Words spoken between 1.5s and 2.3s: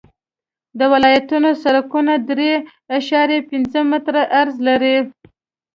سرکونه